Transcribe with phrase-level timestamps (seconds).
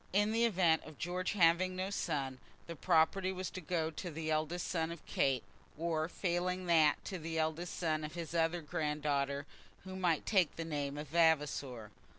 [0.13, 4.31] In the event of George having no son, the property was to go to the
[4.31, 5.43] eldest son of Kate,
[5.77, 9.45] or failing that to the eldest son of his other granddaughter
[9.83, 11.91] who might take the name of Vavasor.